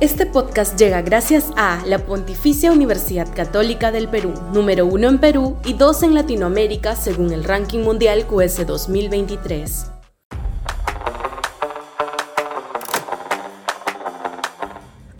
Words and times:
Este 0.00 0.24
podcast 0.24 0.78
llega 0.78 1.02
gracias 1.02 1.52
a 1.58 1.84
la 1.84 1.98
Pontificia 1.98 2.72
Universidad 2.72 3.28
Católica 3.36 3.92
del 3.92 4.08
Perú, 4.08 4.32
número 4.50 4.86
uno 4.86 5.10
en 5.10 5.18
Perú 5.18 5.58
y 5.62 5.74
dos 5.74 6.02
en 6.02 6.14
Latinoamérica 6.14 6.96
según 6.96 7.34
el 7.34 7.44
ranking 7.44 7.80
mundial 7.80 8.24
QS 8.26 8.66
2023. 8.66 9.92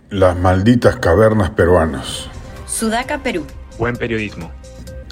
Las 0.09 0.35
malditas 0.35 0.95
cavernas 0.95 1.51
peruanas. 1.51 2.27
Sudaca, 2.65 3.19
Perú. 3.19 3.45
Buen 3.77 3.95
periodismo. 3.95 4.49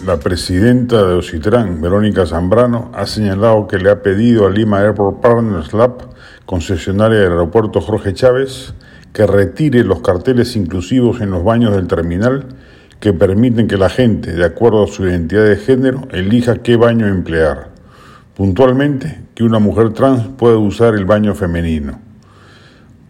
La 0.03 0.17
presidenta 0.17 1.05
de 1.05 1.13
Ocitrán, 1.13 1.79
Verónica 1.79 2.25
Zambrano, 2.25 2.89
ha 2.95 3.05
señalado 3.05 3.67
que 3.67 3.77
le 3.77 3.91
ha 3.91 4.01
pedido 4.01 4.47
a 4.47 4.49
Lima 4.49 4.79
Airport 4.79 5.21
Partners 5.21 5.73
Lab, 5.73 6.09
concesionaria 6.47 7.19
del 7.19 7.33
aeropuerto 7.33 7.81
Jorge 7.81 8.15
Chávez, 8.15 8.73
que 9.19 9.27
retire 9.27 9.83
los 9.83 9.99
carteles 9.99 10.55
inclusivos 10.55 11.19
en 11.19 11.29
los 11.29 11.43
baños 11.43 11.75
del 11.75 11.87
terminal 11.87 12.45
que 13.01 13.11
permiten 13.11 13.67
que 13.67 13.75
la 13.75 13.89
gente, 13.89 14.31
de 14.31 14.45
acuerdo 14.45 14.85
a 14.85 14.87
su 14.87 15.03
identidad 15.03 15.43
de 15.43 15.57
género, 15.57 16.07
elija 16.13 16.63
qué 16.63 16.77
baño 16.77 17.05
emplear. 17.05 17.67
Puntualmente, 18.33 19.19
que 19.35 19.43
una 19.43 19.59
mujer 19.59 19.91
trans 19.91 20.25
puede 20.37 20.55
usar 20.55 20.95
el 20.95 21.03
baño 21.03 21.35
femenino. 21.35 21.99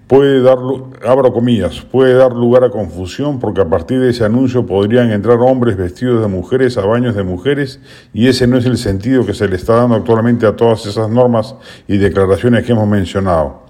Puede 0.07 0.41
dar, 0.41 0.57
abro 1.05 1.31
comillas, 1.31 1.81
puede 1.81 2.15
dar 2.15 2.33
lugar 2.33 2.63
a 2.63 2.71
confusión 2.71 3.39
porque 3.39 3.61
a 3.61 3.69
partir 3.69 3.99
de 3.99 4.09
ese 4.09 4.25
anuncio 4.25 4.65
podrían 4.65 5.11
entrar 5.11 5.37
hombres 5.37 5.77
vestidos 5.77 6.23
de 6.23 6.27
mujeres 6.27 6.75
a 6.79 6.87
baños 6.87 7.13
de 7.13 7.21
mujeres 7.21 7.81
y 8.15 8.29
ese 8.29 8.47
no 8.47 8.57
es 8.57 8.65
el 8.65 8.79
sentido 8.79 9.27
que 9.27 9.35
se 9.35 9.47
le 9.47 9.57
está 9.57 9.75
dando 9.75 9.93
actualmente 9.93 10.47
a 10.47 10.55
todas 10.55 10.87
esas 10.87 11.07
normas 11.07 11.53
y 11.87 11.97
declaraciones 11.97 12.65
que 12.65 12.71
hemos 12.71 12.87
mencionado. 12.87 13.68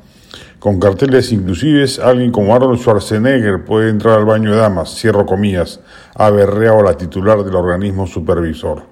Con 0.59 0.77
carteles 0.77 1.31
inclusives, 1.31 1.99
alguien 1.99 2.31
como 2.31 2.53
Arnold 2.53 2.79
Schwarzenegger 2.79 3.63
puede 3.63 3.89
entrar 3.89 4.19
al 4.19 4.25
baño 4.25 4.51
de 4.51 4.57
damas, 4.57 4.93
cierro 4.93 5.25
comillas, 5.25 5.79
ha 6.15 6.29
berreado 6.31 6.83
la 6.83 6.97
titular 6.97 7.45
del 7.45 7.55
organismo 7.55 8.05
supervisor. 8.05 8.83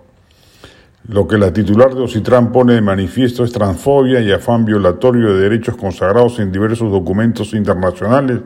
Lo 1.09 1.27
que 1.27 1.37
la 1.37 1.51
titular 1.51 1.93
de 1.93 2.03
Ocitran 2.03 2.53
pone 2.53 2.73
de 2.73 2.81
manifiesto 2.81 3.43
es 3.43 3.51
transfobia 3.51 4.21
y 4.21 4.31
afán 4.31 4.63
violatorio 4.63 5.33
de 5.33 5.41
derechos 5.41 5.75
consagrados 5.75 6.39
en 6.39 6.53
diversos 6.53 6.89
documentos 6.89 7.53
internacionales, 7.53 8.39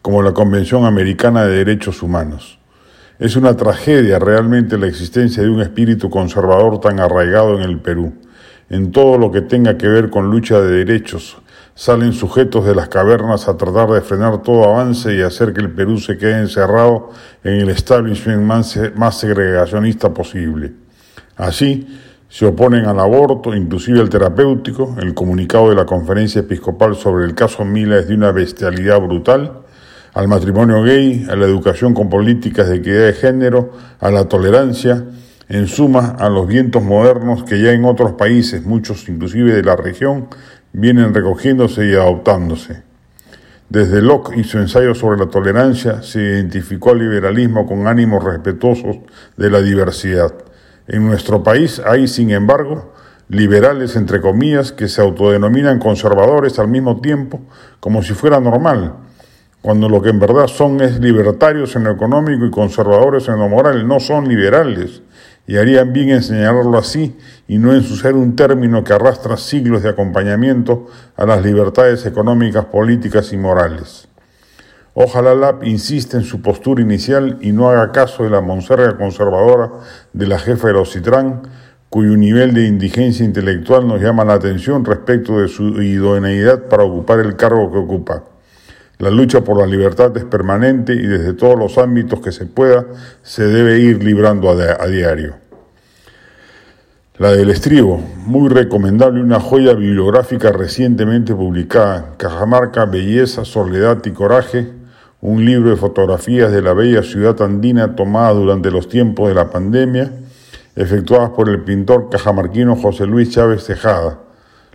como 0.00 0.22
la 0.22 0.32
Convención 0.32 0.84
Americana 0.84 1.44
de 1.44 1.56
Derechos 1.64 2.04
Humanos. 2.04 2.60
Es 3.18 3.34
una 3.34 3.56
tragedia 3.56 4.20
realmente 4.20 4.78
la 4.78 4.86
existencia 4.86 5.42
de 5.42 5.50
un 5.50 5.60
espíritu 5.60 6.08
conservador 6.08 6.78
tan 6.78 7.00
arraigado 7.00 7.56
en 7.56 7.62
el 7.62 7.80
Perú, 7.80 8.12
en 8.68 8.92
todo 8.92 9.18
lo 9.18 9.32
que 9.32 9.40
tenga 9.40 9.76
que 9.76 9.88
ver 9.88 10.08
con 10.08 10.30
lucha 10.30 10.60
de 10.60 10.84
derechos, 10.84 11.36
salen 11.80 12.12
sujetos 12.12 12.66
de 12.66 12.74
las 12.74 12.90
cavernas 12.90 13.48
a 13.48 13.56
tratar 13.56 13.88
de 13.88 14.02
frenar 14.02 14.42
todo 14.42 14.64
avance 14.64 15.16
y 15.16 15.22
hacer 15.22 15.54
que 15.54 15.62
el 15.62 15.70
Perú 15.70 15.98
se 15.98 16.18
quede 16.18 16.38
encerrado 16.40 17.08
en 17.42 17.54
el 17.54 17.70
establishment 17.70 18.42
más, 18.42 19.18
segregacionista 19.18 20.12
posible. 20.12 20.74
Así, 21.38 21.88
se 22.28 22.44
oponen 22.44 22.84
al 22.84 23.00
aborto, 23.00 23.54
inclusive 23.54 23.98
al 23.98 24.10
terapéutico. 24.10 24.94
El 25.00 25.14
comunicado 25.14 25.70
de 25.70 25.74
la 25.74 25.86
conferencia 25.86 26.40
episcopal 26.40 26.96
sobre 26.96 27.24
el 27.24 27.34
caso 27.34 27.64
Mila 27.64 27.96
es 27.96 28.08
de 28.08 28.14
una 28.14 28.30
bestialidad 28.30 29.00
brutal. 29.00 29.60
Al 30.12 30.28
matrimonio 30.28 30.82
gay, 30.82 31.26
a 31.30 31.34
la 31.34 31.46
educación 31.46 31.94
con 31.94 32.10
políticas 32.10 32.68
de 32.68 32.76
equidad 32.76 33.06
de 33.06 33.14
género, 33.14 33.72
a 34.00 34.10
la 34.10 34.28
tolerancia, 34.28 35.02
en 35.48 35.66
suma 35.66 36.14
a 36.18 36.28
los 36.28 36.46
vientos 36.46 36.82
modernos 36.82 37.42
que 37.42 37.60
ya 37.60 37.72
en 37.72 37.84
otros 37.86 38.12
países, 38.12 38.64
muchos 38.64 39.08
inclusive 39.08 39.52
de 39.52 39.62
la 39.62 39.76
región, 39.76 40.28
vienen 40.72 41.14
recogiéndose 41.14 41.86
y 41.86 41.94
adoptándose. 41.94 42.82
Desde 43.68 44.02
Locke 44.02 44.36
y 44.36 44.44
su 44.44 44.58
ensayo 44.58 44.94
sobre 44.94 45.18
la 45.18 45.30
tolerancia 45.30 46.02
se 46.02 46.20
identificó 46.20 46.90
al 46.90 46.98
liberalismo 46.98 47.66
con 47.66 47.86
ánimos 47.86 48.24
respetuosos 48.24 48.96
de 49.36 49.50
la 49.50 49.60
diversidad. 49.60 50.34
En 50.88 51.06
nuestro 51.06 51.44
país 51.44 51.80
hay, 51.84 52.08
sin 52.08 52.30
embargo, 52.30 52.92
liberales, 53.28 53.94
entre 53.94 54.20
comillas, 54.20 54.72
que 54.72 54.88
se 54.88 55.00
autodenominan 55.00 55.78
conservadores 55.78 56.58
al 56.58 56.66
mismo 56.66 57.00
tiempo, 57.00 57.40
como 57.78 58.02
si 58.02 58.12
fuera 58.12 58.40
normal, 58.40 58.94
cuando 59.62 59.88
lo 59.88 60.02
que 60.02 60.08
en 60.08 60.18
verdad 60.18 60.46
son 60.48 60.80
es 60.80 60.98
libertarios 60.98 61.76
en 61.76 61.84
lo 61.84 61.92
económico 61.92 62.44
y 62.46 62.50
conservadores 62.50 63.28
en 63.28 63.38
lo 63.38 63.48
moral, 63.48 63.86
no 63.86 64.00
son 64.00 64.26
liberales, 64.26 65.02
y 65.50 65.58
harían 65.58 65.92
bien 65.92 66.10
en 66.10 66.22
señalarlo 66.22 66.78
así 66.78 67.16
y 67.48 67.58
no 67.58 67.72
ensuciar 67.72 68.14
un 68.14 68.36
término 68.36 68.84
que 68.84 68.92
arrastra 68.92 69.36
siglos 69.36 69.82
de 69.82 69.88
acompañamiento 69.88 70.86
a 71.16 71.26
las 71.26 71.44
libertades 71.44 72.06
económicas, 72.06 72.66
políticas 72.66 73.32
y 73.32 73.36
morales. 73.36 74.06
Ojalá 74.94 75.34
LAP 75.34 75.64
insista 75.64 76.16
en 76.16 76.22
su 76.22 76.40
postura 76.40 76.82
inicial 76.82 77.36
y 77.40 77.50
no 77.50 77.68
haga 77.68 77.90
caso 77.90 78.22
de 78.22 78.30
la 78.30 78.40
monserga 78.40 78.96
conservadora 78.96 79.72
de 80.12 80.28
la 80.28 80.38
jefa 80.38 80.68
de 80.68 80.74
los 80.74 80.96
cuyo 81.88 82.16
nivel 82.16 82.54
de 82.54 82.68
indigencia 82.68 83.24
intelectual 83.24 83.88
nos 83.88 84.00
llama 84.00 84.24
la 84.24 84.34
atención 84.34 84.84
respecto 84.84 85.40
de 85.40 85.48
su 85.48 85.82
idoneidad 85.82 86.68
para 86.68 86.84
ocupar 86.84 87.18
el 87.18 87.34
cargo 87.34 87.72
que 87.72 87.78
ocupa. 87.78 88.22
La 89.00 89.10
lucha 89.10 89.40
por 89.40 89.58
la 89.58 89.66
libertad 89.66 90.16
es 90.16 90.26
permanente 90.26 90.92
y 90.92 91.04
desde 91.04 91.32
todos 91.32 91.58
los 91.58 91.76
ámbitos 91.76 92.20
que 92.20 92.30
se 92.30 92.46
pueda 92.46 92.86
se 93.24 93.42
debe 93.48 93.80
ir 93.80 94.04
librando 94.04 94.48
a, 94.48 94.86
diario. 94.86 95.39
La 97.20 97.32
del 97.32 97.50
estribo, 97.50 98.00
muy 98.24 98.48
recomendable, 98.48 99.20
una 99.20 99.40
joya 99.40 99.74
bibliográfica 99.74 100.52
recientemente 100.52 101.34
publicada, 101.34 102.14
Cajamarca, 102.16 102.86
Belleza, 102.86 103.44
Soledad 103.44 104.02
y 104.06 104.10
Coraje, 104.12 104.72
un 105.20 105.44
libro 105.44 105.68
de 105.68 105.76
fotografías 105.76 106.50
de 106.50 106.62
la 106.62 106.72
bella 106.72 107.02
ciudad 107.02 107.42
andina 107.42 107.94
tomada 107.94 108.32
durante 108.32 108.70
los 108.70 108.88
tiempos 108.88 109.28
de 109.28 109.34
la 109.34 109.50
pandemia, 109.50 110.10
efectuadas 110.74 111.28
por 111.36 111.50
el 111.50 111.60
pintor 111.60 112.08
cajamarquino 112.08 112.74
José 112.74 113.04
Luis 113.04 113.28
Chávez 113.28 113.66
Tejada 113.66 114.20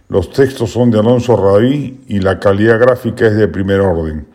los 0.08 0.30
textos 0.30 0.72
son 0.72 0.92
de 0.92 1.00
Alonso 1.00 1.36
Rabí 1.36 2.02
y 2.08 2.20
la 2.20 2.40
calidad 2.40 2.80
gráfica 2.80 3.26
es 3.26 3.36
de 3.36 3.48
primer 3.48 3.80
orden. 3.80 4.28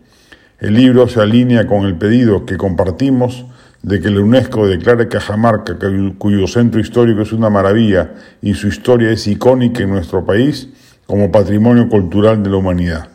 El 0.59 0.75
libro 0.75 1.07
se 1.07 1.21
alinea 1.21 1.69
con 1.69 1.85
el 1.85 1.97
pedido 1.97 2.45
que 2.45 2.57
compartimos 2.57 3.47
de 3.83 4.01
que 4.01 4.11
la 4.11 4.21
UNESCO 4.21 4.67
declare 4.67 5.09
Cajamarca, 5.09 5.79
cuyo 6.19 6.47
centro 6.47 6.81
histórico 6.81 7.23
es 7.23 7.33
una 7.33 7.49
maravilla 7.49 8.13
y 8.43 8.55
su 8.55 8.69
historia 8.69 9.11
es 9.11 9.27
icónica 9.27 9.83
en 9.83 9.91
nuestro 9.91 10.25
país, 10.25 10.69
como 11.07 11.33
patrimonio 11.33 11.89
cultural 11.89 12.43
de 12.43 12.51
la 12.51 12.59
humanidad. 12.59 13.09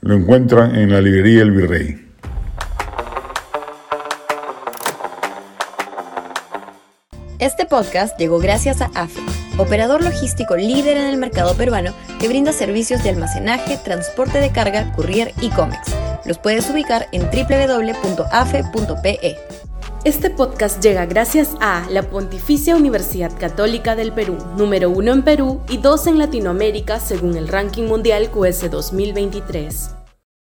Lo 0.00 0.14
encuentran 0.14 0.76
en 0.76 0.90
la 0.90 1.00
librería 1.00 1.42
El 1.42 1.50
Virrey. 1.50 2.04
Este 7.38 7.66
podcast 7.66 8.18
llegó 8.18 8.38
gracias 8.38 8.80
a 8.80 8.86
AFE, 8.94 9.20
operador 9.58 10.02
logístico 10.02 10.56
líder 10.56 10.96
en 10.96 11.08
el 11.08 11.18
mercado 11.18 11.54
peruano 11.54 11.92
que 12.18 12.28
brinda 12.28 12.52
servicios 12.52 13.02
de 13.02 13.10
almacenaje, 13.10 13.76
transporte 13.84 14.38
de 14.40 14.50
carga, 14.50 14.92
courier 14.92 15.32
y 15.42 15.50
cómics. 15.50 15.94
Los 16.24 16.38
puedes 16.38 16.70
ubicar 16.70 17.08
en 17.12 17.22
www.afe.pe. 17.24 18.24
Este 20.04 20.28
podcast 20.28 20.82
llega 20.82 21.06
gracias 21.06 21.56
a 21.62 21.88
la 21.88 22.02
Pontificia 22.02 22.76
Universidad 22.76 23.32
Católica 23.38 23.96
del 23.96 24.12
Perú, 24.12 24.36
número 24.54 24.90
uno 24.90 25.14
en 25.14 25.22
Perú 25.22 25.62
y 25.66 25.78
dos 25.78 26.06
en 26.06 26.18
Latinoamérica 26.18 27.00
según 27.00 27.38
el 27.38 27.48
ranking 27.48 27.84
mundial 27.84 28.30
QS 28.30 28.70
2023. 28.70 29.93